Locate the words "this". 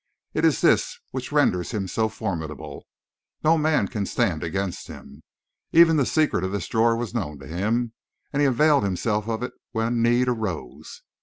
0.61-0.99, 6.51-6.67